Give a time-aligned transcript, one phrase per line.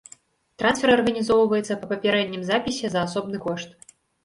[0.61, 3.81] Трансфер арганізоўваецца па папярэднім запісе за асобны кошт.